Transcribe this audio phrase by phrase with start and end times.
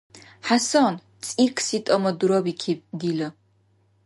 [0.47, 0.95] —ХӀясан!—
[1.25, 3.29] цӀиркӀси тӀама дурабикиб дила.